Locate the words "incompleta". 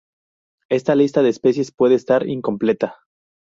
2.27-2.95